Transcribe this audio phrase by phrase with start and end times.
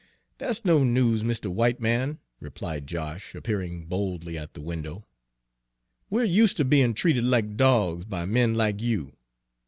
[0.39, 1.45] "Dat's no news, Mr.
[1.45, 5.05] White Man," replied Josh, appearing boldly at the window.
[6.09, 9.13] "We're use' ter bein' treated like dogs by men like you.